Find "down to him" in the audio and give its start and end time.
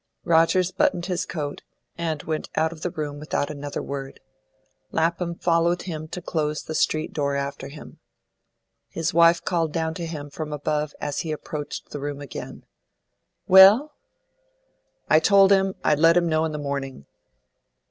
9.71-10.31